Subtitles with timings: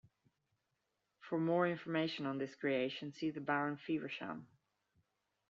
[1.29, 4.47] For more information on this creation, see the Baron Feversham.